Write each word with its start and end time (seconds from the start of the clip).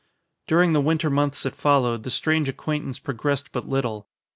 During 0.47 0.73
the 0.73 0.81
winter 0.81 1.11
months 1.11 1.43
that 1.43 1.53
followed, 1.53 2.01
the 2.01 2.09
strange 2.09 2.49
acquaintance 2.49 2.97
progressed 2.97 3.51
but 3.51 3.69
little. 3.69 4.07